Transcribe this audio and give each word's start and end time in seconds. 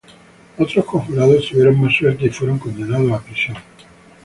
Otros 0.57 0.83
conjurados 0.85 1.47
tuvieron 1.47 1.79
más 1.79 1.95
suerte 1.95 2.25
y 2.25 2.29
fueron 2.31 2.57
condenados 2.57 3.11
a 3.11 3.21
prisión. 3.23 3.55